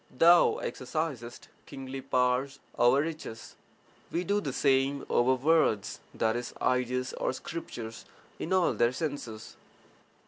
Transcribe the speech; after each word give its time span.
Thou 0.09 0.57
exercisest 0.63 1.41
kingly 1.67 2.01
power 2.01 2.47
over 2.75 3.01
riches, 3.01 3.55
we 4.11 4.23
do 4.23 4.41
the 4.41 4.51
same 4.51 5.05
over 5.11 5.35
words 5.35 5.99
(i.e., 6.19 6.43
ideas 6.59 7.13
or 7.13 7.31
scriptures) 7.33 8.05
in 8.39 8.51
all 8.51 8.73
their 8.73 8.93
senses. 8.93 9.57